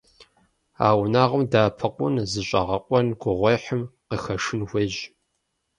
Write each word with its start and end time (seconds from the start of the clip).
А 0.85 0.87
унагъуэм 0.99 1.43
дэӀэпыкъун, 1.51 2.15
зыщӀэгъэкъуэн, 2.31 3.07
гугъуехьым 3.21 3.81
къыхэшын 4.07 4.61
хуейщ. 4.69 4.95